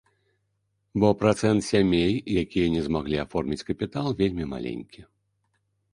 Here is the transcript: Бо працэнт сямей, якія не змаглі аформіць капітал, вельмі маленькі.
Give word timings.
Бо 1.01 1.09
працэнт 1.23 1.61
сямей, 1.71 2.13
якія 2.43 2.67
не 2.77 2.81
змаглі 2.87 3.21
аформіць 3.27 3.61
капітал, 3.71 4.07
вельмі 4.23 4.45
маленькі. 4.55 5.01